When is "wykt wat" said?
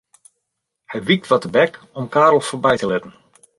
1.07-1.41